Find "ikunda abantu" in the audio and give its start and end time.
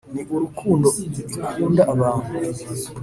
1.43-2.31